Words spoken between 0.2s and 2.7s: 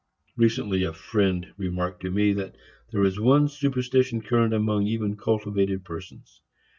Recently a friend remarked to me that